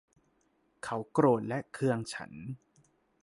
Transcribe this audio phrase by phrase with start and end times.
[0.83, 2.31] เขาโกรธและเคืองฉัน